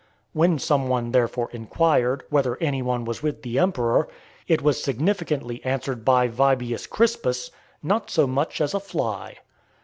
[0.33, 4.07] When some one therefore inquired, "whether any one was with the emperor,"
[4.47, 7.51] it was significantly answered by Vibius Crispus,
[7.83, 9.37] "Not so much as a fly."